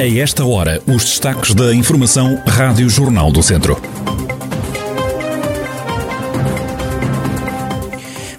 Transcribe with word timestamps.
A 0.00 0.06
esta 0.06 0.46
hora, 0.46 0.80
os 0.86 1.04
destaques 1.04 1.52
da 1.52 1.74
Informação 1.74 2.40
Rádio 2.46 2.88
Jornal 2.88 3.32
do 3.32 3.42
Centro. 3.42 3.76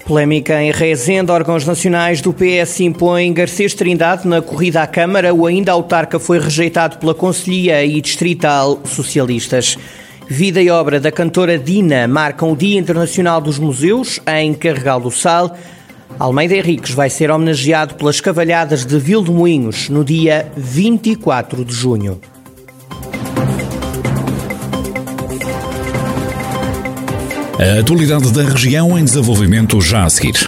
Polémica 0.06 0.62
em 0.62 0.72
Rezende, 0.72 1.30
órgãos 1.30 1.66
nacionais 1.66 2.22
do 2.22 2.32
PS 2.32 2.80
impõem 2.80 3.34
Garcês 3.34 3.74
Trindade 3.74 4.26
na 4.26 4.40
corrida 4.40 4.80
à 4.80 4.86
Câmara. 4.86 5.34
O 5.34 5.44
ainda 5.44 5.72
autarca 5.72 6.18
foi 6.18 6.38
rejeitado 6.38 6.96
pela 6.96 7.14
Conselhia 7.14 7.84
e 7.84 8.00
Distrital 8.00 8.80
Socialistas. 8.86 9.76
Vida 10.26 10.62
e 10.62 10.70
obra 10.70 10.98
da 10.98 11.12
cantora 11.12 11.58
Dina 11.58 12.08
marcam 12.08 12.52
o 12.52 12.56
Dia 12.56 12.78
Internacional 12.78 13.38
dos 13.38 13.58
Museus 13.58 14.18
em 14.26 14.54
Carregal 14.54 14.98
do 14.98 15.10
Sal. 15.10 15.54
Almeida 16.20 16.54
Henriques 16.54 16.92
vai 16.92 17.08
ser 17.08 17.30
homenageado 17.30 17.94
pelas 17.94 18.20
cavalhadas 18.20 18.84
de 18.84 18.98
Vildemoinhos 18.98 19.88
no 19.88 20.04
dia 20.04 20.52
24 20.54 21.64
de 21.64 21.72
junho. 21.72 22.20
A 27.58 27.80
atualidade 27.80 28.30
da 28.32 28.42
região 28.42 28.98
em 28.98 29.04
desenvolvimento 29.04 29.80
já 29.80 30.04
a 30.04 30.10
seguir. 30.10 30.46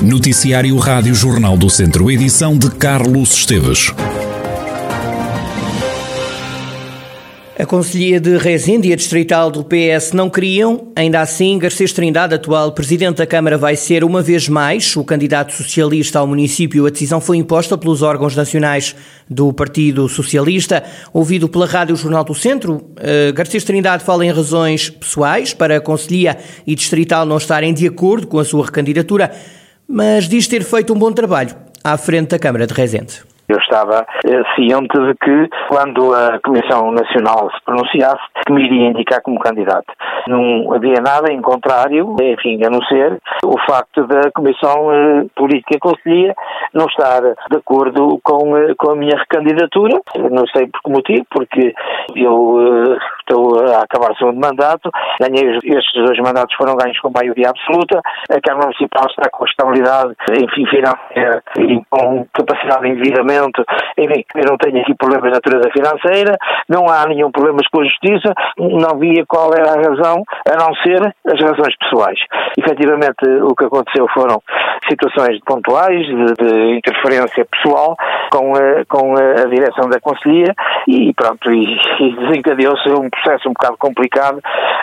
Noticiário 0.00 0.78
Rádio 0.78 1.14
Jornal 1.14 1.58
do 1.58 1.68
Centro, 1.68 2.10
edição 2.10 2.56
de 2.56 2.70
Carlos 2.70 3.34
Esteves. 3.34 3.92
A 7.58 7.66
Conselhia 7.66 8.20
de 8.20 8.36
Rezende 8.36 8.88
e 8.88 8.92
a 8.92 8.96
Distrital 8.96 9.50
do 9.50 9.64
PS 9.64 10.12
não 10.12 10.30
queriam, 10.30 10.92
ainda 10.94 11.20
assim, 11.20 11.58
Garcês 11.58 11.92
Trindade, 11.92 12.32
atual 12.32 12.70
Presidente 12.70 13.16
da 13.16 13.26
Câmara, 13.26 13.58
vai 13.58 13.74
ser 13.74 14.04
uma 14.04 14.22
vez 14.22 14.48
mais 14.48 14.94
o 14.94 15.02
candidato 15.02 15.52
socialista 15.52 16.20
ao 16.20 16.26
município. 16.28 16.86
A 16.86 16.90
decisão 16.90 17.20
foi 17.20 17.36
imposta 17.36 17.76
pelos 17.76 18.00
órgãos 18.00 18.36
nacionais 18.36 18.94
do 19.28 19.52
Partido 19.52 20.08
Socialista. 20.08 20.84
Ouvido 21.12 21.48
pela 21.48 21.66
Rádio 21.66 21.96
Jornal 21.96 22.22
do 22.22 22.32
Centro, 22.32 22.92
eh, 22.96 23.32
Garcês 23.32 23.64
Trindade 23.64 24.04
fala 24.04 24.24
em 24.24 24.30
razões 24.30 24.88
pessoais 24.88 25.52
para 25.52 25.78
a 25.78 25.80
Conselhia 25.80 26.38
e 26.64 26.76
Distrital 26.76 27.26
não 27.26 27.38
estarem 27.38 27.74
de 27.74 27.88
acordo 27.88 28.28
com 28.28 28.38
a 28.38 28.44
sua 28.44 28.66
recandidatura, 28.66 29.32
mas 29.88 30.28
diz 30.28 30.46
ter 30.46 30.62
feito 30.62 30.94
um 30.94 30.96
bom 30.96 31.10
trabalho 31.10 31.56
à 31.82 31.98
frente 31.98 32.28
da 32.28 32.38
Câmara 32.38 32.68
de 32.68 32.74
Rezende. 32.74 33.14
Eu 33.48 33.56
estava 33.58 34.06
eh, 34.26 34.42
ciente 34.54 34.98
de 34.98 35.14
que, 35.14 35.48
quando 35.68 36.14
a 36.14 36.38
Comissão 36.44 36.92
Nacional 36.92 37.50
se 37.50 37.64
pronunciasse, 37.64 38.22
que 38.48 38.52
me 38.54 38.64
iria 38.64 38.88
indicar 38.88 39.20
como 39.22 39.38
candidato. 39.38 39.92
Não 40.26 40.72
havia 40.72 41.00
nada 41.02 41.30
em 41.30 41.42
contrário, 41.42 42.16
enfim, 42.20 42.64
a 42.64 42.70
não 42.70 42.82
ser 42.84 43.18
o 43.44 43.58
facto 43.66 44.06
da 44.06 44.30
Comissão 44.32 44.90
eh, 44.90 45.26
Política 45.36 45.78
Conselhia 45.78 46.34
não 46.72 46.86
estar 46.86 47.20
de 47.20 47.56
acordo 47.56 48.18
com, 48.22 48.56
eh, 48.56 48.74
com 48.76 48.92
a 48.92 48.96
minha 48.96 49.16
recandidatura. 49.18 50.00
Não 50.30 50.46
sei 50.46 50.66
por 50.66 50.80
que 50.82 50.90
motivo, 50.90 51.26
porque 51.30 51.74
eu 52.16 52.58
eh, 52.58 52.98
estou 53.20 53.60
a 53.60 53.82
acabar 53.82 54.12
o 54.12 54.16
segundo 54.16 54.40
mandato, 54.40 54.90
ganhei 55.20 55.58
estes 55.62 56.04
dois 56.04 56.18
mandatos 56.20 56.56
foram 56.56 56.74
ganhos 56.76 56.98
com 57.00 57.10
maioria 57.10 57.50
absoluta, 57.50 58.00
a 58.30 58.40
Câmara 58.40 58.66
Municipal 58.66 59.06
está 59.08 59.28
com 59.30 59.44
estabilidade, 59.44 60.14
enfim, 60.30 60.64
financeira 60.66 61.42
e 61.58 61.80
com 61.90 62.26
capacidade 62.32 62.82
de 62.82 62.88
endividamento 62.88 63.64
enfim, 63.98 64.24
eu 64.36 64.44
não 64.46 64.56
tenho 64.56 64.80
aqui 64.80 64.94
problemas 64.94 65.30
de 65.30 65.34
natureza 65.34 65.70
financeira, 65.70 66.38
não 66.68 66.88
há 66.88 67.06
nenhum 67.06 67.30
problema 67.30 67.58
com 67.70 67.80
a 67.80 67.84
justiça, 67.84 68.32
não 68.58 68.98
via 68.98 69.24
qual 69.26 69.52
era 69.52 69.72
a 69.72 69.76
razão, 69.76 70.22
a 70.46 70.56
não 70.56 70.74
ser 70.76 71.00
as 71.26 71.40
razões 71.40 71.76
pessoais. 71.78 72.18
Efetivamente, 72.58 73.26
o 73.42 73.54
que 73.54 73.64
aconteceu 73.64 74.06
foram 74.12 74.42
situações 74.88 75.38
pontuais 75.44 76.06
de, 76.06 76.34
de 76.34 76.76
interferência 76.76 77.46
pessoal 77.46 77.96
com 78.30 78.54
a, 78.54 78.84
com 78.88 79.14
a, 79.14 79.44
direção 79.46 79.88
da 79.88 80.00
Conselhia 80.00 80.54
e 80.86 81.12
pronto, 81.14 81.50
e, 81.50 81.76
e 82.00 82.16
desencadeou-se 82.16 82.88
um 82.90 83.08
processo 83.10 83.48
um 83.48 83.52
bocado 83.52 83.76
complicado 83.78 84.40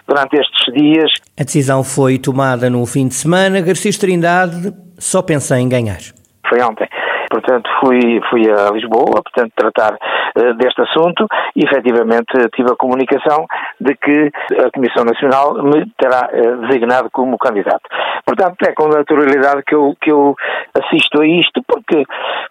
durante 0.08 0.38
estes 0.38 0.74
dias. 0.74 1.12
A 1.40 1.44
decisão 1.44 1.84
foi 1.84 2.18
tomada 2.18 2.70
no 2.70 2.86
fim 2.86 3.08
de 3.08 3.16
semana. 3.16 3.62
Garcia 3.62 3.92
Trindade 4.00 4.74
só 4.98 5.22
pensa 5.22 5.60
em 5.60 5.68
ganhar. 5.68 6.00
Foi 6.48 6.62
ontem 6.62 6.88
portanto 7.30 7.70
fui, 7.80 8.22
fui 8.30 8.50
a 8.50 8.72
Lisboa, 8.72 9.22
portanto 9.24 9.52
tratar 9.56 9.94
uh, 9.94 10.54
deste 10.56 10.82
assunto 10.82 11.28
e 11.56 11.66
efetivamente 11.66 12.34
tive 12.56 12.72
a 12.72 12.76
comunicação 12.76 13.46
de 13.80 13.96
que 13.96 14.32
a 14.60 14.72
Comissão 14.72 15.04
Nacional 15.04 15.64
me 15.64 15.86
terá 15.98 16.30
uh, 16.32 16.68
designado 16.68 17.10
como 17.12 17.38
candidato. 17.38 17.84
Portanto 18.26 18.58
é 18.68 18.74
com 18.74 18.88
naturalidade 18.88 19.64
que 19.64 19.76
eu, 19.76 19.96
que 20.02 20.12
eu 20.12 20.36
assisto 20.74 21.22
a 21.22 21.28
isto 21.28 21.62
porque, 21.68 22.04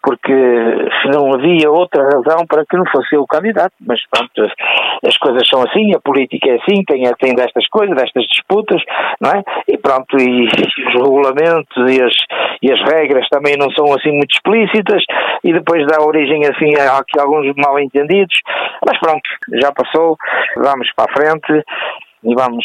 porque 0.03 0.33
não 1.13 1.35
havia 1.35 1.71
outra 1.71 2.05
razão 2.05 2.47
para 2.47 2.65
que 2.65 2.77
não 2.77 2.85
fosse 2.87 3.15
eu 3.15 3.23
o 3.23 3.27
candidato, 3.27 3.73
mas 3.81 4.01
pronto, 4.11 4.31
as 5.07 5.17
coisas 5.19 5.49
são 5.49 5.63
assim, 5.63 5.95
a 5.95 6.01
política 6.01 6.51
é 6.51 6.55
assim, 6.57 6.83
tem, 6.85 7.05
tem 7.19 7.35
destas 7.35 7.67
coisas, 7.69 7.97
destas 7.97 8.25
disputas, 8.27 8.83
não 9.21 9.31
é? 9.31 9.43
E 9.69 9.77
pronto, 9.79 10.17
e 10.19 10.47
os 10.47 10.95
regulamentos 10.95 11.77
e 11.91 12.03
as, 12.03 12.13
e 12.63 12.73
as 12.73 12.81
regras 12.93 13.29
também 13.29 13.57
não 13.57 13.71
são 13.73 13.93
assim 13.95 14.11
muito 14.11 14.33
explícitas 14.33 14.64
e 15.43 15.53
depois 15.53 15.87
dá 15.87 16.03
origem 16.03 16.43
assim 16.47 16.75
a, 16.77 16.99
a 16.99 17.23
alguns 17.23 17.55
mal 17.57 17.79
entendidos, 17.79 18.37
mas 18.87 18.99
pronto, 18.99 19.23
já 19.61 19.73
passou, 19.73 20.17
vamos 20.57 20.91
para 20.95 21.11
a 21.11 21.15
frente 21.15 21.65
e 22.25 22.35
vamos 22.35 22.65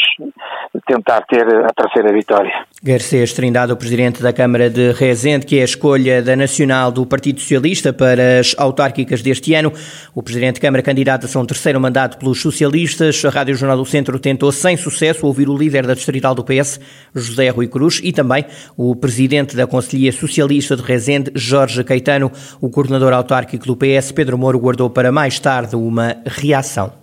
tentar 0.87 1.21
ter 1.23 1.45
a 1.65 1.69
terceira 1.73 2.13
vitória. 2.13 2.51
Garcês 2.81 3.33
Trindade, 3.33 3.73
o 3.73 3.77
Presidente 3.77 4.21
da 4.21 4.31
Câmara 4.31 4.69
de 4.69 4.91
Rezende, 4.93 5.45
que 5.45 5.57
é 5.57 5.61
a 5.61 5.65
escolha 5.65 6.21
da 6.21 6.35
Nacional 6.35 6.91
do 6.91 7.05
Partido 7.05 7.41
Socialista 7.41 7.91
para 7.91 8.39
as 8.39 8.55
autárquicas 8.57 9.21
deste 9.21 9.53
ano. 9.53 9.73
O 10.15 10.23
Presidente 10.23 10.55
da 10.55 10.61
Câmara 10.61 10.81
candidata-se 10.81 11.35
a 11.35 11.39
um 11.41 11.45
terceiro 11.45 11.79
mandato 11.79 12.17
pelos 12.17 12.41
socialistas. 12.41 13.23
A 13.25 13.29
Rádio 13.29 13.55
Jornal 13.55 13.77
do 13.77 13.85
Centro 13.85 14.17
tentou 14.17 14.51
sem 14.51 14.77
sucesso 14.77 15.25
ouvir 15.25 15.49
o 15.49 15.57
líder 15.57 15.85
da 15.85 15.93
Distrital 15.93 16.33
do 16.33 16.43
PS, 16.43 16.79
José 17.13 17.49
Rui 17.49 17.67
Cruz, 17.67 17.99
e 18.01 18.13
também 18.13 18.45
o 18.77 18.95
Presidente 18.95 19.55
da 19.55 19.67
Conselhia 19.67 20.11
Socialista 20.11 20.75
de 20.77 20.83
Rezende, 20.83 21.31
Jorge 21.35 21.83
Caetano. 21.83 22.31
O 22.61 22.69
coordenador 22.69 23.11
autárquico 23.11 23.65
do 23.65 23.75
PS, 23.75 24.13
Pedro 24.13 24.37
Moro, 24.37 24.59
guardou 24.59 24.89
para 24.89 25.11
mais 25.11 25.39
tarde 25.39 25.75
uma 25.75 26.15
reação. 26.25 26.93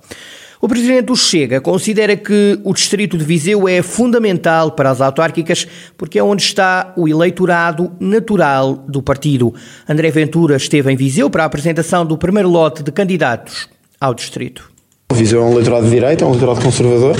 O 0.60 0.68
presidente 0.68 1.06
do 1.06 1.16
Chega 1.16 1.60
considera 1.60 2.16
que 2.16 2.58
o 2.64 2.72
distrito 2.72 3.18
de 3.18 3.24
Viseu 3.24 3.68
é 3.68 3.82
fundamental 3.82 4.72
para 4.72 4.90
as 4.90 5.00
autárquicas 5.00 5.66
porque 5.98 6.18
é 6.18 6.22
onde 6.22 6.42
está 6.42 6.94
o 6.96 7.06
eleitorado 7.06 7.92
natural 8.00 8.74
do 8.88 9.02
partido. 9.02 9.54
André 9.88 10.10
Ventura 10.10 10.56
esteve 10.56 10.90
em 10.90 10.96
Viseu 10.96 11.28
para 11.28 11.42
a 11.42 11.46
apresentação 11.46 12.06
do 12.06 12.16
primeiro 12.16 12.48
lote 12.48 12.82
de 12.82 12.90
candidatos 12.90 13.68
ao 14.00 14.14
distrito. 14.14 14.75
Viseu 15.16 15.42
é 15.42 15.44
um 15.44 15.52
eleitorado 15.52 15.84
de 15.84 15.90
direita, 15.90 16.24
é 16.24 16.26
um 16.26 16.30
eleitorado 16.30 16.60
conservador. 16.60 17.16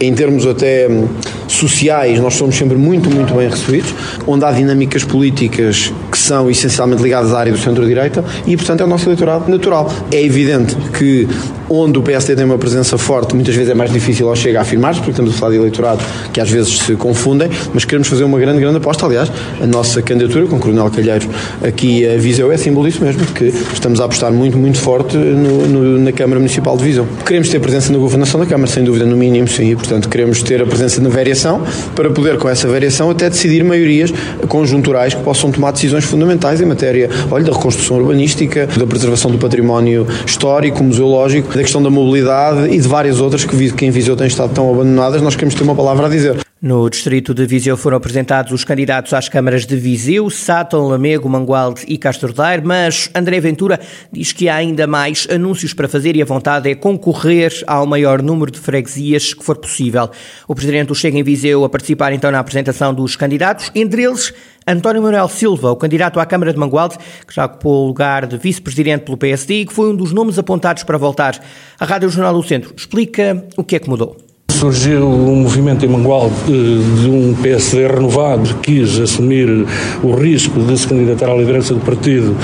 Em 0.00 0.14
termos 0.14 0.46
até 0.46 0.88
hum, 0.88 1.06
sociais, 1.48 2.20
nós 2.20 2.34
somos 2.34 2.56
sempre 2.56 2.76
muito, 2.76 3.10
muito 3.10 3.34
bem 3.34 3.48
recebidos, 3.48 3.94
onde 4.26 4.44
há 4.44 4.52
dinâmicas 4.52 5.04
políticas 5.04 5.92
que 6.10 6.18
são 6.18 6.50
essencialmente 6.50 7.02
ligadas 7.02 7.32
à 7.32 7.40
área 7.40 7.52
do 7.52 7.58
centro-direita 7.58 8.24
e, 8.46 8.56
portanto, 8.56 8.80
é 8.80 8.84
o 8.84 8.88
nosso 8.88 9.06
eleitorado 9.06 9.50
natural. 9.50 9.90
É 10.10 10.22
evidente 10.22 10.76
que 10.96 11.28
onde 11.68 11.98
o 11.98 12.02
PSD 12.02 12.36
tem 12.36 12.44
uma 12.44 12.58
presença 12.58 12.96
forte, 12.96 13.34
muitas 13.34 13.54
vezes 13.54 13.70
é 13.70 13.74
mais 13.74 13.92
difícil 13.92 14.28
ao 14.28 14.36
chegar 14.36 14.60
a 14.60 14.62
afirmar 14.62 14.94
porque 14.94 15.10
estamos 15.10 15.34
a 15.34 15.38
falar 15.38 15.52
de 15.52 15.58
eleitorado 15.58 16.02
que 16.32 16.40
às 16.40 16.48
vezes 16.48 16.78
se 16.78 16.94
confundem, 16.94 17.50
mas 17.74 17.84
queremos 17.84 18.08
fazer 18.08 18.24
uma 18.24 18.38
grande, 18.38 18.60
grande 18.60 18.76
aposta. 18.76 19.06
Aliás, 19.06 19.30
a 19.60 19.66
nossa 19.66 20.00
candidatura 20.02 20.46
com 20.46 20.56
o 20.56 20.58
Coronel 20.58 20.90
Calheiro 20.90 21.28
aqui 21.62 22.06
a 22.06 22.16
Viseu 22.16 22.52
é 22.52 22.56
símbolo 22.56 22.88
disso 22.88 23.02
mesmo, 23.04 23.24
que 23.26 23.52
estamos 23.72 24.00
a 24.00 24.04
apostar 24.04 24.32
muito, 24.32 24.56
muito 24.56 24.78
forte 24.78 25.16
no, 25.16 25.66
no, 25.66 25.98
na 25.98 26.12
Câmara 26.12 26.38
Municipal 26.38 26.76
de 26.76 26.84
Viseu. 26.84 27.06
Queremos 27.36 27.50
ter 27.50 27.60
presença 27.60 27.92
na 27.92 27.98
governação 27.98 28.40
da 28.40 28.46
Câmara, 28.46 28.66
sem 28.66 28.82
dúvida, 28.82 29.04
no 29.04 29.14
mínimo, 29.14 29.46
sim, 29.46 29.72
e, 29.72 29.76
portanto, 29.76 30.08
queremos 30.08 30.42
ter 30.42 30.62
a 30.62 30.64
presença 30.64 31.02
na 31.02 31.10
variação 31.10 31.62
para 31.94 32.08
poder, 32.08 32.38
com 32.38 32.48
essa 32.48 32.66
variação, 32.66 33.10
até 33.10 33.28
decidir 33.28 33.62
maiorias 33.62 34.10
conjunturais 34.48 35.12
que 35.12 35.22
possam 35.22 35.50
tomar 35.50 35.72
decisões 35.72 36.02
fundamentais 36.02 36.62
em 36.62 36.64
matéria, 36.64 37.10
olha, 37.30 37.44
da 37.44 37.52
reconstrução 37.52 37.98
urbanística, 37.98 38.66
da 38.66 38.86
preservação 38.86 39.30
do 39.30 39.36
património 39.36 40.06
histórico, 40.24 40.82
museológico, 40.82 41.54
da 41.54 41.60
questão 41.60 41.82
da 41.82 41.90
mobilidade 41.90 42.74
e 42.74 42.80
de 42.80 42.88
várias 42.88 43.20
outras 43.20 43.44
que, 43.44 43.70
que 43.70 43.84
em 43.84 43.90
Viseu 43.90 44.16
têm 44.16 44.28
estado 44.28 44.54
tão 44.54 44.72
abandonadas, 44.72 45.20
nós 45.20 45.34
queremos 45.34 45.54
ter 45.54 45.62
uma 45.62 45.74
palavra 45.74 46.06
a 46.06 46.08
dizer. 46.08 46.38
No 46.66 46.90
distrito 46.90 47.32
de 47.32 47.46
Viseu 47.46 47.76
foram 47.76 47.96
apresentados 47.96 48.50
os 48.50 48.64
candidatos 48.64 49.12
às 49.12 49.28
câmaras 49.28 49.64
de 49.64 49.76
Viseu, 49.76 50.28
Sátão, 50.28 50.88
Lamego, 50.88 51.28
Mangualde 51.28 51.84
e 51.86 51.96
Castro 51.96 52.32
Daire, 52.32 52.66
mas 52.66 53.08
André 53.14 53.38
Ventura 53.38 53.78
diz 54.10 54.32
que 54.32 54.48
há 54.48 54.56
ainda 54.56 54.84
mais 54.84 55.28
anúncios 55.30 55.72
para 55.72 55.86
fazer 55.86 56.16
e 56.16 56.22
a 56.22 56.24
vontade 56.24 56.68
é 56.68 56.74
concorrer 56.74 57.52
ao 57.68 57.86
maior 57.86 58.20
número 58.20 58.50
de 58.50 58.58
freguesias 58.58 59.32
que 59.32 59.44
for 59.44 59.56
possível. 59.58 60.10
O 60.48 60.56
presidente 60.56 60.92
Chega 60.92 61.16
em 61.16 61.22
Viseu 61.22 61.62
a 61.62 61.68
participar 61.68 62.12
então 62.12 62.32
na 62.32 62.40
apresentação 62.40 62.92
dos 62.92 63.14
candidatos, 63.14 63.70
entre 63.72 64.02
eles 64.02 64.34
António 64.66 65.02
Manuel 65.02 65.28
Silva, 65.28 65.70
o 65.70 65.76
candidato 65.76 66.18
à 66.18 66.26
Câmara 66.26 66.52
de 66.52 66.58
Mangualde, 66.58 66.98
que 67.24 67.32
já 67.32 67.44
ocupou 67.44 67.84
o 67.84 67.86
lugar 67.86 68.26
de 68.26 68.36
vice-presidente 68.38 69.04
pelo 69.04 69.16
PSD 69.16 69.60
e 69.60 69.66
que 69.66 69.72
foi 69.72 69.90
um 69.90 69.94
dos 69.94 70.12
nomes 70.12 70.36
apontados 70.36 70.82
para 70.82 70.98
voltar. 70.98 71.40
A 71.78 71.84
Rádio 71.84 72.10
Jornal 72.10 72.34
do 72.34 72.42
Centro 72.42 72.74
explica 72.76 73.46
o 73.56 73.62
que 73.62 73.76
é 73.76 73.78
que 73.78 73.88
mudou 73.88 74.25
surgiu 74.56 75.06
um 75.06 75.36
movimento 75.36 75.84
em 75.84 75.88
Mangual 75.88 76.30
de 76.46 77.08
um 77.10 77.34
PSD 77.42 77.86
renovado 77.86 78.54
que 78.54 78.72
quis 78.72 78.98
assumir 78.98 79.66
o 80.02 80.14
risco 80.14 80.58
de 80.60 80.78
se 80.78 80.88
candidatar 80.88 81.30
à 81.30 81.34
liderança 81.34 81.74
do 81.74 81.80
partido 81.80 82.34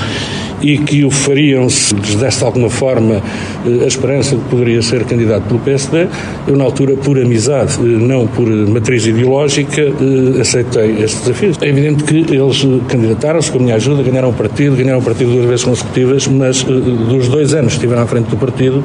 e 0.62 0.78
que 0.78 1.04
o 1.04 1.10
fariam 1.10 1.68
se 1.68 1.94
lhes 1.94 2.14
desse 2.14 2.44
alguma 2.44 2.70
forma 2.70 3.20
eh, 3.66 3.84
a 3.84 3.86
esperança 3.86 4.36
de 4.36 4.42
que 4.42 4.48
poderia 4.48 4.80
ser 4.80 5.04
candidato 5.04 5.42
pelo 5.48 5.58
PSD. 5.60 6.06
Eu, 6.46 6.56
na 6.56 6.64
altura, 6.64 6.96
por 6.96 7.18
amizade, 7.18 7.78
eh, 7.80 7.82
não 7.82 8.26
por 8.26 8.46
matriz 8.46 9.06
ideológica, 9.06 9.82
eh, 9.82 10.40
aceitei 10.40 11.02
este 11.02 11.20
desafio. 11.20 11.52
É 11.60 11.68
evidente 11.68 12.04
que 12.04 12.16
eles 12.32 12.64
candidataram-se 12.88 13.50
com 13.50 13.58
a 13.58 13.62
minha 13.62 13.74
ajuda, 13.74 14.02
ganharam 14.02 14.30
o 14.30 14.32
partido, 14.32 14.76
ganharam 14.76 15.00
o 15.00 15.02
partido 15.02 15.32
duas 15.32 15.46
vezes 15.46 15.64
consecutivas, 15.64 16.28
mas 16.28 16.62
dos 16.62 17.28
dois 17.28 17.54
anos 17.54 17.72
que 17.72 17.78
estiveram 17.78 18.02
à 18.02 18.06
frente 18.06 18.28
do 18.28 18.36
partido, 18.36 18.84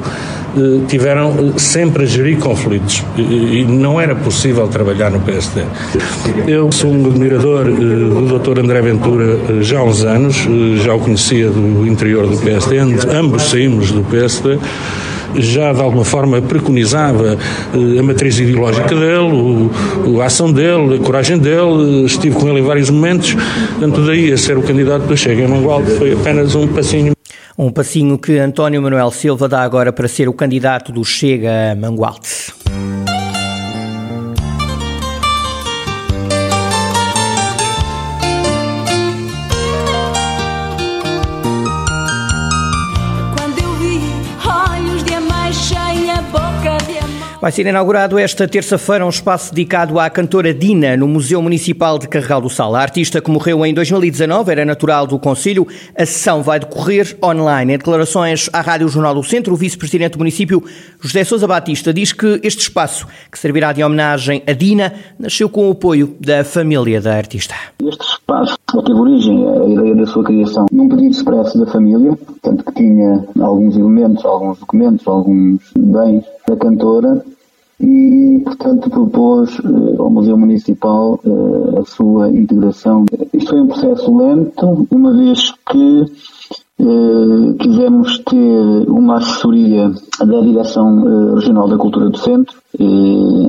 tiveram 0.88 1.58
sempre 1.58 2.04
a 2.04 2.06
gerir 2.06 2.38
conflitos 2.38 3.04
e 3.16 3.64
não 3.64 4.00
era 4.00 4.14
possível 4.14 4.68
trabalhar 4.68 5.10
no 5.10 5.20
PSD. 5.20 5.62
Eu 6.46 6.70
sou 6.72 6.90
um 6.90 7.06
admirador 7.06 7.64
do 7.64 8.38
Dr. 8.38 8.60
André 8.60 8.80
Ventura 8.82 9.62
já 9.62 9.80
há 9.80 9.84
uns 9.84 10.04
anos, 10.04 10.36
já 10.82 10.94
o 10.94 11.00
conhecia 11.00 11.48
do 11.50 11.86
interior 11.86 12.26
do 12.26 12.36
PSD, 12.36 12.78
ambos 12.78 13.42
saímos 13.50 13.90
do 13.90 14.02
PSD, 14.02 14.58
já 15.36 15.72
de 15.72 15.80
alguma 15.80 16.04
forma 16.04 16.40
preconizava 16.40 17.36
eh, 17.74 17.98
a 17.98 18.02
matriz 18.02 18.38
ideológica 18.38 18.94
dele, 18.94 19.70
a 20.20 20.24
ação 20.24 20.52
dele, 20.52 20.96
a 20.96 20.98
coragem 20.98 21.38
dele, 21.38 22.04
estive 22.04 22.36
com 22.36 22.48
ele 22.48 22.60
em 22.60 22.62
vários 22.62 22.90
momentos, 22.90 23.34
portanto 23.34 24.06
daí 24.06 24.32
a 24.32 24.36
ser 24.36 24.56
o 24.56 24.62
candidato 24.62 25.02
do 25.02 25.16
Chega 25.16 25.42
em 25.42 25.48
Mangualde 25.48 25.90
foi 25.92 26.12
apenas 26.12 26.54
um 26.54 26.66
passinho. 26.66 27.17
Um 27.60 27.72
passinho 27.72 28.16
que 28.16 28.38
António 28.38 28.80
Manuel 28.80 29.10
Silva 29.10 29.48
dá 29.48 29.62
agora 29.62 29.92
para 29.92 30.06
ser 30.06 30.28
o 30.28 30.32
candidato 30.32 30.92
do 30.92 31.04
Chega 31.04 31.72
a 31.72 31.74
Mangualde. 31.74 32.54
Vai 47.40 47.52
ser 47.52 47.64
inaugurado 47.66 48.18
esta 48.18 48.48
terça-feira 48.48 49.06
um 49.06 49.08
espaço 49.08 49.54
dedicado 49.54 50.00
à 50.00 50.10
cantora 50.10 50.52
Dina 50.52 50.96
no 50.96 51.06
Museu 51.06 51.40
Municipal 51.40 51.96
de 51.96 52.08
Carregal 52.08 52.40
do 52.40 52.50
Sal. 52.50 52.74
A 52.74 52.80
artista 52.80 53.20
que 53.20 53.30
morreu 53.30 53.64
em 53.64 53.72
2019 53.72 54.50
era 54.50 54.64
natural 54.64 55.06
do 55.06 55.20
Conselho. 55.20 55.64
A 55.96 56.04
sessão 56.04 56.42
vai 56.42 56.58
decorrer 56.58 57.16
online. 57.22 57.74
Em 57.74 57.78
declarações 57.78 58.50
à 58.52 58.60
Rádio 58.60 58.88
Jornal 58.88 59.14
do 59.14 59.22
Centro, 59.22 59.54
o 59.54 59.56
vice-presidente 59.56 60.14
do 60.14 60.18
município, 60.18 60.64
José 61.00 61.22
Sousa 61.22 61.46
Batista, 61.46 61.94
diz 61.94 62.12
que 62.12 62.40
este 62.42 62.62
espaço, 62.62 63.06
que 63.30 63.38
servirá 63.38 63.72
de 63.72 63.84
homenagem 63.84 64.42
a 64.44 64.52
Dina, 64.52 64.92
nasceu 65.16 65.48
com 65.48 65.68
o 65.68 65.70
apoio 65.70 66.16
da 66.18 66.42
família 66.42 67.00
da 67.00 67.14
artista. 67.14 67.54
Este 67.80 68.04
espaço 68.04 68.58
teve 68.84 68.98
origem, 68.98 69.48
a 69.48 69.64
ideia 69.64 69.94
da 69.94 70.06
sua 70.06 70.24
criação, 70.24 70.66
num 70.72 70.88
pedido 70.88 71.12
expresso 71.12 71.56
da 71.56 71.70
família, 71.70 72.18
tanto 72.42 72.64
que 72.64 72.72
tinha 72.72 73.24
alguns 73.40 73.76
elementos, 73.76 74.24
alguns 74.24 74.58
documentos, 74.58 75.06
alguns 75.06 75.60
bens 75.76 76.24
da 76.48 76.56
cantora 76.56 77.22
e, 77.80 78.40
portanto, 78.44 78.90
propôs 78.90 79.58
uh, 79.60 80.02
ao 80.02 80.10
Museu 80.10 80.36
Municipal 80.36 81.20
uh, 81.24 81.78
a 81.80 81.84
sua 81.84 82.28
integração. 82.30 83.04
Isto 83.32 83.50
foi 83.50 83.60
um 83.60 83.68
processo 83.68 84.16
lento, 84.16 84.86
uma 84.90 85.14
vez 85.14 85.52
que 85.70 86.02
uh, 86.80 87.54
quisemos 87.54 88.18
ter 88.18 88.90
uma 88.90 89.18
assessoria 89.18 89.92
da 90.18 90.40
Direção 90.40 91.34
Regional 91.34 91.68
da 91.68 91.76
Cultura 91.76 92.10
do 92.10 92.18
Centro, 92.18 92.58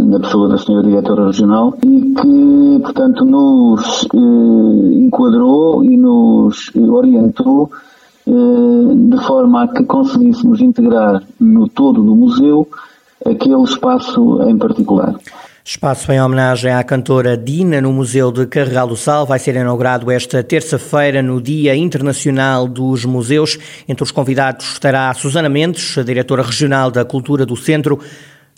na 0.05 0.19
pessoa 0.19 0.47
da 0.49 0.57
Senhora 0.57 0.87
Diretora 0.87 1.25
Regional, 1.25 1.73
e 1.83 2.13
que, 2.13 2.79
portanto, 2.81 3.25
nos 3.25 4.07
enquadrou 4.13 5.83
e 5.83 5.97
nos 5.97 6.71
orientou 6.75 7.69
de 8.25 9.17
forma 9.25 9.63
a 9.63 9.67
que 9.67 9.83
conseguíssemos 9.83 10.61
integrar 10.61 11.23
no 11.39 11.67
todo 11.67 12.03
do 12.03 12.15
museu 12.15 12.67
aquele 13.25 13.63
espaço 13.63 14.41
em 14.43 14.57
particular. 14.57 15.15
Espaço 15.63 16.11
em 16.11 16.19
homenagem 16.19 16.71
à 16.71 16.83
cantora 16.83 17.37
Dina 17.37 17.79
no 17.79 17.93
Museu 17.93 18.31
de 18.31 18.47
Carregal 18.47 18.87
do 18.87 18.95
Sal 18.95 19.25
vai 19.25 19.37
ser 19.37 19.55
inaugurado 19.55 20.09
esta 20.09 20.41
terça-feira 20.41 21.21
no 21.21 21.39
Dia 21.39 21.75
Internacional 21.75 22.67
dos 22.67 23.05
Museus. 23.05 23.57
Entre 23.87 24.03
os 24.03 24.09
convidados 24.09 24.71
estará 24.73 25.13
Susana 25.13 25.49
Mendes, 25.49 25.97
a 25.97 26.01
diretora 26.01 26.41
regional 26.41 26.89
da 26.89 27.05
Cultura 27.05 27.45
do 27.45 27.55
Centro. 27.55 27.99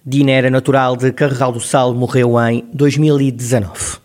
Dina 0.05 0.31
era 0.31 0.49
natural 0.49 0.95
de 0.95 1.11
Carregal 1.11 1.51
do 1.51 1.59
Sal, 1.59 1.93
morreu 1.93 2.39
em 2.39 2.65
2019. 2.73 3.99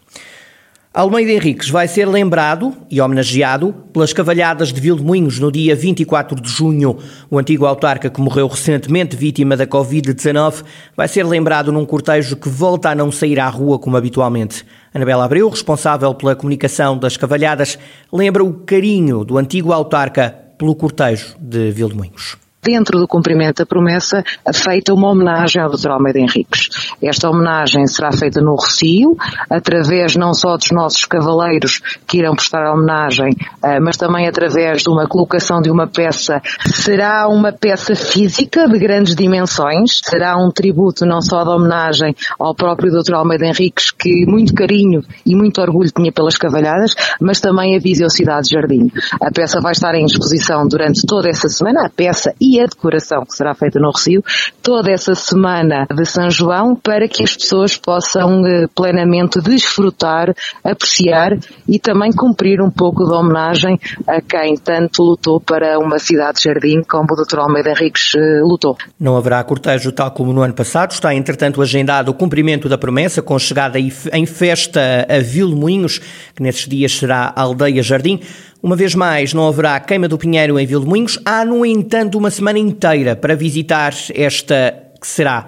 Almeida 0.96 1.30
Henriques 1.30 1.68
vai 1.68 1.86
ser 1.86 2.08
lembrado 2.08 2.72
e 2.90 3.02
homenageado 3.02 3.74
pelas 3.92 4.14
cavalhadas 4.14 4.72
de 4.72 4.80
Vilmoinhos 4.80 5.38
no 5.38 5.52
dia 5.52 5.76
24 5.76 6.40
de 6.40 6.48
junho. 6.48 6.96
O 7.30 7.38
antigo 7.38 7.66
autarca 7.66 8.08
que 8.08 8.18
morreu 8.18 8.46
recentemente 8.46 9.14
vítima 9.14 9.58
da 9.58 9.66
Covid-19 9.66 10.64
vai 10.96 11.06
ser 11.06 11.26
lembrado 11.26 11.70
num 11.70 11.84
cortejo 11.84 12.34
que 12.36 12.48
volta 12.48 12.88
a 12.88 12.94
não 12.94 13.12
sair 13.12 13.38
à 13.38 13.46
rua 13.46 13.78
como 13.78 13.94
habitualmente. 13.94 14.64
Anabela 14.94 15.26
Abreu, 15.26 15.50
responsável 15.50 16.14
pela 16.14 16.34
comunicação 16.34 16.96
das 16.96 17.18
cavalhadas, 17.18 17.78
lembra 18.10 18.42
o 18.42 18.54
carinho 18.54 19.22
do 19.22 19.36
antigo 19.36 19.74
autarca 19.74 20.34
pelo 20.56 20.74
cortejo 20.74 21.36
de 21.38 21.72
Vilmoinhos 21.72 22.38
dentro 22.66 22.98
do 22.98 23.06
cumprimento 23.06 23.58
da 23.58 23.66
promessa, 23.66 24.24
feita 24.52 24.92
uma 24.92 25.08
homenagem 25.08 25.62
ao 25.62 25.70
Dr. 25.70 25.90
Almeida 25.90 26.18
Henriques. 26.18 26.68
Esta 27.00 27.30
homenagem 27.30 27.86
será 27.86 28.10
feita 28.10 28.40
no 28.40 28.56
Rocio, 28.56 29.16
através 29.48 30.16
não 30.16 30.34
só 30.34 30.56
dos 30.56 30.72
nossos 30.72 31.04
cavaleiros 31.04 31.80
que 32.08 32.18
irão 32.18 32.34
prestar 32.34 32.66
a 32.66 32.74
homenagem, 32.74 33.36
eh, 33.62 33.78
mas 33.78 33.96
também 33.96 34.26
através 34.26 34.82
de 34.82 34.90
uma 34.90 35.06
colocação 35.06 35.62
de 35.62 35.70
uma 35.70 35.86
peça. 35.86 36.42
Será 36.74 37.28
uma 37.28 37.52
peça 37.52 37.94
física 37.94 38.68
de 38.68 38.78
grandes 38.80 39.14
dimensões, 39.14 40.00
será 40.02 40.36
um 40.36 40.50
tributo 40.50 41.06
não 41.06 41.20
só 41.20 41.44
da 41.44 41.54
homenagem 41.54 42.16
ao 42.36 42.52
próprio 42.52 42.90
Dr. 42.90 43.14
Almeida 43.14 43.46
Henriques, 43.46 43.92
que 43.92 44.26
muito 44.26 44.52
carinho 44.52 45.04
e 45.24 45.36
muito 45.36 45.60
orgulho 45.60 45.92
tinha 45.96 46.10
pelas 46.10 46.36
cavalhadas, 46.36 46.96
mas 47.20 47.40
também 47.40 47.76
a 47.76 47.78
Viseu 47.78 48.10
Cidade 48.10 48.48
Jardim. 48.50 48.90
A 49.20 49.30
peça 49.30 49.60
vai 49.60 49.72
estar 49.72 49.94
em 49.94 50.04
exposição 50.04 50.66
durante 50.66 51.06
toda 51.06 51.28
essa 51.28 51.48
semana, 51.48 51.86
a 51.86 51.90
peça 51.90 52.34
e 52.40 52.55
a 52.60 52.66
decoração 52.66 53.24
que 53.24 53.34
será 53.34 53.54
feita 53.54 53.78
no 53.78 53.90
Recio 53.90 54.22
toda 54.62 54.90
essa 54.90 55.14
semana 55.14 55.86
de 55.94 56.04
São 56.04 56.30
João 56.30 56.74
para 56.74 57.08
que 57.08 57.22
as 57.22 57.36
pessoas 57.36 57.76
possam 57.76 58.44
eh, 58.46 58.66
plenamente 58.74 59.40
desfrutar, 59.40 60.34
apreciar 60.64 61.38
e 61.68 61.78
também 61.78 62.12
cumprir 62.12 62.60
um 62.60 62.70
pouco 62.70 63.06
da 63.06 63.18
homenagem 63.18 63.78
a 64.06 64.20
quem 64.20 64.56
tanto 64.56 65.02
lutou 65.02 65.40
para 65.40 65.78
uma 65.78 65.98
cidade-jardim 65.98 66.82
como 66.82 67.06
o 67.12 67.16
Dr. 67.16 67.38
Almeida 67.38 67.70
Henriques 67.70 68.12
eh, 68.14 68.40
lutou. 68.42 68.76
Não 68.98 69.16
haverá 69.16 69.42
cortejo 69.44 69.92
tal 69.92 70.10
como 70.10 70.32
no 70.32 70.42
ano 70.42 70.54
passado, 70.54 70.92
está 70.92 71.14
entretanto 71.14 71.62
agendado 71.62 72.10
o 72.10 72.14
cumprimento 72.14 72.68
da 72.68 72.78
promessa 72.78 73.22
com 73.22 73.38
chegada 73.38 73.78
em 73.78 74.26
festa 74.26 75.06
a 75.08 75.18
Vilmoinhos, 75.20 75.98
que 76.34 76.42
nesses 76.42 76.66
dias 76.66 76.92
será 76.92 77.32
Aldeia 77.34 77.82
Jardim. 77.82 78.20
Uma 78.66 78.74
vez 78.74 78.96
mais, 78.96 79.32
não 79.32 79.46
haverá 79.46 79.78
queima 79.78 80.08
do 80.08 80.18
Pinheiro 80.18 80.58
em 80.58 80.66
Vilmoinhos. 80.66 81.20
Há, 81.24 81.44
no 81.44 81.64
entanto, 81.64 82.18
uma 82.18 82.32
semana 82.32 82.58
inteira 82.58 83.14
para 83.14 83.36
visitar 83.36 83.94
esta 84.12 84.74
que 85.00 85.06
será 85.06 85.46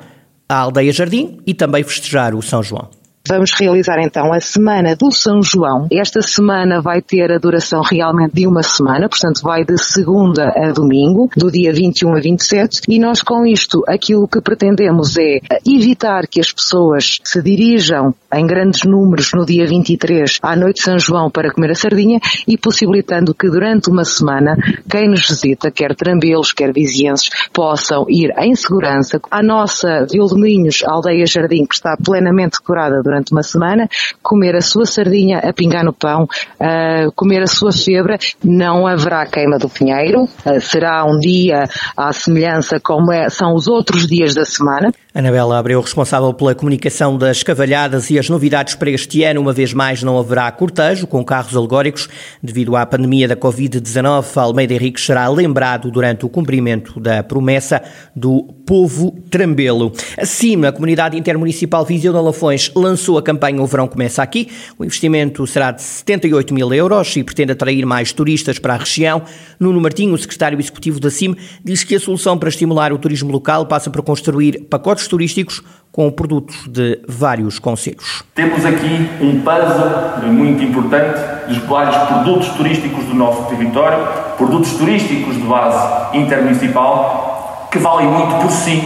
a 0.49 0.59
Aldeia 0.59 0.93
Jardim 0.93 1.41
e 1.45 1.53
também 1.53 1.83
festejar 1.83 2.33
o 2.33 2.41
São 2.41 2.63
João. 2.63 2.89
Vamos 3.29 3.53
realizar 3.53 4.01
então 4.01 4.33
a 4.33 4.41
Semana 4.41 4.97
do 4.97 5.13
São 5.13 5.43
João. 5.43 5.87
Esta 5.93 6.23
semana 6.23 6.81
vai 6.81 7.03
ter 7.03 7.31
a 7.31 7.37
duração 7.37 7.83
realmente 7.83 8.33
de 8.33 8.47
uma 8.47 8.63
semana, 8.63 9.07
portanto 9.07 9.43
vai 9.43 9.67
de 9.67 9.77
segunda 9.77 10.51
a 10.57 10.73
domingo, 10.73 11.29
do 11.37 11.51
dia 11.51 11.71
21 11.71 12.17
a 12.17 12.21
27, 12.21 12.81
e 12.89 12.99
nós 12.99 13.21
com 13.21 13.45
isto 13.45 13.85
aquilo 13.87 14.27
que 14.27 14.41
pretendemos 14.41 15.19
é 15.19 15.41
evitar 15.67 16.27
que 16.27 16.41
as 16.41 16.51
pessoas 16.51 17.19
se 17.23 17.43
dirijam 17.43 18.15
em 18.33 18.47
grandes 18.47 18.85
números 18.85 19.31
no 19.35 19.45
dia 19.45 19.67
23 19.67 20.39
à 20.43 20.57
noite 20.57 20.77
de 20.77 20.85
São 20.85 20.99
João 20.99 21.31
para 21.31 21.53
comer 21.53 21.73
a 21.73 21.75
sardinha 21.75 22.21
e 22.47 22.57
possibilitando 22.57 23.35
que 23.35 23.51
durante 23.51 23.91
uma 23.91 24.05
semana 24.05 24.57
quem 24.91 25.07
nos 25.07 25.29
visita, 25.29 25.71
quer 25.71 25.95
trambelos, 25.95 26.53
quer 26.53 26.73
vizienses, 26.73 27.29
possam 27.53 28.07
ir 28.09 28.33
em 28.39 28.55
segurança 28.55 29.21
à 29.31 29.43
nossa 29.43 30.07
Vildominhos 30.11 30.83
Aldeia 30.87 31.27
Jardim, 31.27 31.67
que 31.67 31.75
está 31.75 31.95
plenamente 32.03 32.57
decorada 32.59 33.03
durante 33.03 33.18
durante 33.19 33.33
uma 33.33 33.43
semana, 33.43 33.89
comer 34.23 34.57
a 34.57 34.61
sua 34.61 34.87
sardinha 34.87 35.39
a 35.39 35.53
pingar 35.53 35.85
no 35.85 35.93
pão, 35.93 36.25
uh, 36.25 37.13
comer 37.15 37.43
a 37.43 37.47
sua 37.47 37.73
febra, 37.73 38.19
não 38.43 38.87
haverá 38.87 39.27
queima 39.27 39.59
do 39.59 39.69
pinheiro, 39.69 40.23
uh, 40.23 40.61
será 40.61 41.05
um 41.05 41.19
dia 41.19 41.65
à 41.97 42.13
semelhança 42.13 42.79
como 42.81 43.13
é, 43.13 43.29
são 43.29 43.55
os 43.55 43.67
outros 43.67 44.07
dias 44.07 44.35
da 44.35 44.45
semana. 44.45 44.93
Anabela 45.19 45.59
Abreu, 45.59 45.81
responsável 45.81 46.33
pela 46.33 46.55
comunicação 46.55 47.19
das 47.19 47.43
cavalhadas 47.43 48.09
e 48.09 48.17
as 48.21 48.31
novidades 48.31 48.77
para 48.77 48.89
este 48.89 49.25
ano, 49.25 49.41
uma 49.41 49.53
vez 49.53 49.75
mais 49.75 50.01
não 50.01 50.17
haverá 50.17 50.49
cortejo 50.53 51.09
com 51.09 51.25
carros 51.25 51.57
alegóricos. 51.57 52.09
Devido 52.41 52.77
à 52.77 52.87
pandemia 52.87 53.27
da 53.27 53.35
Covid-19, 53.35 54.37
Almeida 54.37 54.75
Henrique 54.75 55.01
será 55.01 55.29
lembrado 55.29 55.91
durante 55.91 56.25
o 56.25 56.29
cumprimento 56.29 57.01
da 57.01 57.21
promessa 57.25 57.83
do 58.15 58.45
povo 58.65 59.11
trambelo. 59.29 59.93
Assim, 60.17 60.65
a 60.65 60.71
comunidade 60.71 61.19
intermunicipal 61.19 61.85
Viseu 61.85 62.13
de 62.13 62.21
Lafões 62.21 62.71
lançou 62.77 63.19
a 63.19 63.23
campanha 63.23 63.61
O 63.61 63.67
Verão 63.67 63.89
Começa 63.89 64.23
Aqui. 64.23 64.49
O 64.79 64.85
investimento 64.85 65.45
será 65.49 65.73
de 65.73 65.83
78 65.83 66.55
mil 66.55 66.73
euros 66.73 67.17
e 67.17 67.25
pretende 67.25 67.51
atrair 67.51 67.85
mais 67.85 68.13
turistas 68.13 68.61
para 68.61 68.75
a 68.75 68.77
região. 68.77 69.23
Nuno 69.59 69.81
Martinho, 69.81 70.17
secretário 70.17 70.61
executivo 70.61 71.01
da 71.01 71.11
CIM, 71.11 71.35
diz 71.65 71.83
que 71.83 71.97
a 71.97 72.01
solução 72.01 72.39
para 72.39 72.51
estimular 72.51 72.93
o 72.93 72.99
turismo 72.99 73.33
local 73.33 73.67
passa 73.67 73.91
por 73.91 74.03
construir 74.03 74.61
pacotes 74.71 75.08
turísticos 75.09 75.63
com 75.91 76.11
produtos 76.11 76.69
de 76.69 77.01
vários 77.09 77.59
conselhos. 77.59 78.23
Temos 78.35 78.65
aqui 78.65 79.09
um 79.21 79.41
puzzle 79.41 80.33
muito 80.33 80.63
importante 80.63 81.19
dos 81.49 81.59
vários 81.59 81.97
produtos 81.97 82.49
turísticos 82.51 83.05
do 83.05 83.15
nosso 83.15 83.43
território, 83.45 83.99
produtos 84.37 84.75
turísticos 84.75 85.35
de 85.35 85.43
base 85.43 86.17
intermunicipal, 86.17 87.69
que 87.73 87.79
valem 87.79 88.07
muito 88.07 88.37
por 88.41 88.51
si, 88.51 88.81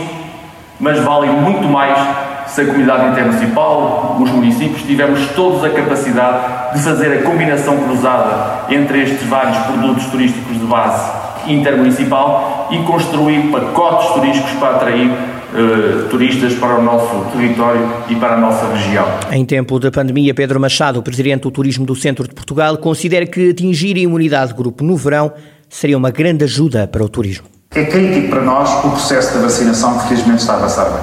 mas 0.80 0.98
valem 1.00 1.32
muito 1.32 1.68
mais 1.68 1.98
se 2.46 2.60
a 2.60 2.66
comunidade 2.66 3.08
intermunicipal, 3.08 4.18
os 4.20 4.30
municípios, 4.30 4.82
tivermos 4.82 5.26
todos 5.36 5.64
a 5.64 5.70
capacidade 5.70 6.74
de 6.74 6.82
fazer 6.82 7.18
a 7.18 7.22
combinação 7.22 7.78
cruzada 7.78 8.66
entre 8.70 9.02
estes 9.02 9.26
vários 9.26 9.56
produtos 9.58 10.06
turísticos 10.06 10.58
de 10.58 10.64
base 10.66 11.12
intermunicipal 11.46 12.68
e 12.70 12.78
construir 12.84 13.50
pacotes 13.50 14.12
turísticos 14.12 14.52
para 14.52 14.76
atrair 14.76 15.10
Uh, 15.52 16.08
turistas 16.08 16.54
para 16.54 16.78
o 16.78 16.82
nosso 16.82 17.26
território 17.36 17.86
e 18.08 18.16
para 18.16 18.34
a 18.34 18.36
nossa 18.38 18.66
região. 18.72 19.06
Em 19.30 19.44
tempo 19.44 19.78
da 19.78 19.90
pandemia, 19.90 20.32
Pedro 20.32 20.58
Machado, 20.58 21.02
presidente 21.02 21.42
do 21.42 21.50
Turismo 21.50 21.84
do 21.84 21.94
Centro 21.94 22.26
de 22.26 22.34
Portugal, 22.34 22.78
considera 22.78 23.26
que 23.26 23.50
atingir 23.50 23.96
a 23.96 24.00
imunidade 24.00 24.52
de 24.52 24.56
grupo 24.56 24.82
no 24.82 24.96
verão 24.96 25.30
seria 25.68 25.98
uma 25.98 26.10
grande 26.10 26.44
ajuda 26.44 26.86
para 26.86 27.04
o 27.04 27.08
turismo. 27.08 27.44
É 27.74 27.84
crítico 27.84 28.28
para 28.28 28.42
nós 28.42 28.84
o 28.84 28.90
processo 28.90 29.34
da 29.34 29.40
vacinação 29.40 29.98
que 29.98 30.08
felizmente 30.08 30.40
está 30.40 30.54
a 30.54 30.56
avançar 30.56 30.84
bem. 30.84 31.02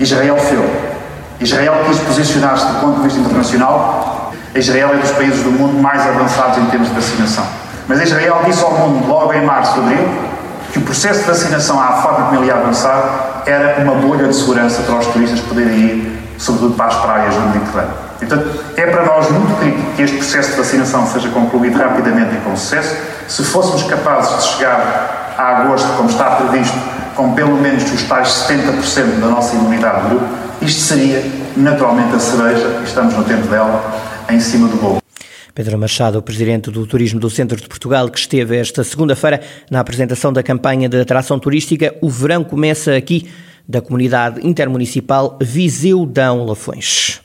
Israel 0.00 0.36
fez. 0.36 0.60
Israel 1.40 1.74
quis 1.86 1.98
posicionar-se 2.00 2.66
do 2.66 2.80
ponto 2.80 2.96
de 2.96 3.02
vista 3.02 3.20
internacional. 3.20 4.32
Israel 4.54 4.90
é 4.94 4.98
dos 4.98 5.10
países 5.12 5.42
do 5.42 5.50
mundo 5.52 5.80
mais 5.80 6.00
avançados 6.06 6.58
em 6.58 6.66
termos 6.66 6.88
de 6.88 6.94
vacinação. 6.94 7.46
Mas 7.88 8.02
Israel 8.02 8.42
disse 8.44 8.62
ao 8.62 8.72
mundo, 8.72 9.08
logo 9.08 9.32
em 9.32 9.44
março, 9.44 9.78
abril, 9.78 10.08
que 10.72 10.78
o 10.78 10.82
processo 10.82 11.20
de 11.20 11.26
vacinação 11.26 11.80
à 11.80 11.92
forma 12.02 12.26
como 12.26 12.40
ele 12.40 12.46
ia 12.46 12.54
avançar 12.54 13.29
era 13.46 13.82
uma 13.82 13.94
bolha 13.94 14.28
de 14.28 14.34
segurança 14.34 14.82
para 14.82 14.98
os 14.98 15.06
turistas 15.08 15.40
poderem 15.40 15.78
ir, 15.78 16.22
sobretudo 16.38 16.74
para 16.74 16.86
as 16.86 16.96
praias 16.96 17.34
do 17.34 17.40
Mediterrâneo. 17.48 18.10
Portanto, 18.18 18.64
é 18.76 18.86
para 18.86 19.04
nós 19.04 19.30
muito 19.30 19.58
crítico 19.58 19.92
que 19.96 20.02
este 20.02 20.16
processo 20.18 20.50
de 20.50 20.56
vacinação 20.56 21.06
seja 21.06 21.28
concluído 21.30 21.78
rapidamente 21.78 22.34
e 22.34 22.40
com 22.40 22.54
sucesso. 22.54 22.94
Se 23.28 23.42
fôssemos 23.42 23.82
capazes 23.84 24.36
de 24.36 24.50
chegar 24.50 25.34
a 25.38 25.62
agosto, 25.62 25.88
como 25.96 26.10
está 26.10 26.24
previsto, 26.32 26.76
com 27.16 27.32
pelo 27.32 27.56
menos 27.56 27.90
os 27.90 28.02
tais 28.02 28.28
70% 28.28 29.20
da 29.20 29.28
nossa 29.28 29.56
imunidade 29.56 30.02
de 30.02 30.08
grupo, 30.10 30.26
isto 30.60 30.80
seria 30.82 31.24
naturalmente 31.56 32.14
a 32.14 32.18
cereja, 32.18 32.80
estamos 32.84 33.14
no 33.14 33.24
tempo 33.24 33.46
dela, 33.48 33.82
em 34.28 34.38
cima 34.38 34.68
do 34.68 34.76
bolo. 34.76 34.99
Pedro 35.60 35.76
Machado, 35.76 36.22
presidente 36.22 36.70
do 36.70 36.86
Turismo 36.86 37.20
do 37.20 37.28
Centro 37.28 37.60
de 37.60 37.68
Portugal, 37.68 38.08
que 38.08 38.18
esteve 38.18 38.56
esta 38.56 38.82
segunda-feira 38.82 39.42
na 39.70 39.78
apresentação 39.78 40.32
da 40.32 40.42
campanha 40.42 40.88
de 40.88 40.98
atração 40.98 41.38
turística 41.38 41.94
O 42.00 42.08
Verão 42.08 42.42
Começa 42.42 42.96
Aqui, 42.96 43.28
da 43.68 43.82
comunidade 43.82 44.40
intermunicipal 44.42 45.38
Viseu 45.38 46.06
Dão 46.06 46.46
Lafões. 46.46 47.20